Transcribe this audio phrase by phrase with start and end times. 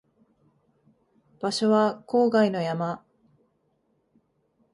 [1.39, 3.05] 場所は郊外の山